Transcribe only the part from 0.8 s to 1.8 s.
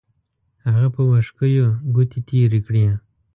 په وښکیو